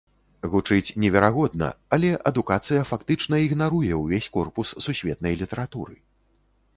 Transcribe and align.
Гучыць 0.51 0.95
неверагодна, 1.01 1.67
але 1.97 2.09
адукацыя 2.29 2.85
фактычна 2.91 3.41
ігнаруе 3.45 3.91
ўвесь 4.01 4.31
корпус 4.39 4.73
сусветнай 4.87 5.33
літаратуры. 5.43 5.95